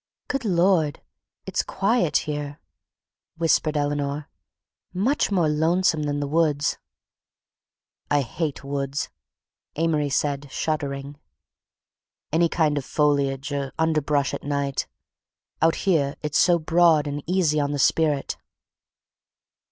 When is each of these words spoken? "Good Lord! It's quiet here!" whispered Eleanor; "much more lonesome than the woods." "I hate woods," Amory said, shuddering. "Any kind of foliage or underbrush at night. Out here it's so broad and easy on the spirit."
"Good 0.27 0.43
Lord! 0.43 0.99
It's 1.45 1.61
quiet 1.61 2.17
here!" 2.25 2.59
whispered 3.37 3.77
Eleanor; 3.77 4.29
"much 4.95 5.29
more 5.31 5.47
lonesome 5.47 6.01
than 6.01 6.19
the 6.19 6.25
woods." 6.27 6.79
"I 8.09 8.21
hate 8.21 8.63
woods," 8.63 9.09
Amory 9.75 10.09
said, 10.09 10.47
shuddering. 10.51 11.19
"Any 12.31 12.49
kind 12.49 12.79
of 12.79 12.83
foliage 12.83 13.51
or 13.53 13.73
underbrush 13.77 14.33
at 14.33 14.41
night. 14.43 14.87
Out 15.61 15.75
here 15.85 16.15
it's 16.23 16.39
so 16.39 16.57
broad 16.57 17.05
and 17.05 17.21
easy 17.27 17.59
on 17.59 17.71
the 17.71 17.77
spirit." 17.77 18.37